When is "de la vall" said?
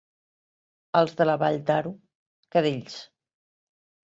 1.19-1.57